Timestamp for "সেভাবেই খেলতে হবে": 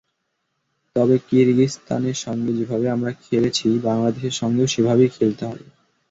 4.67-5.65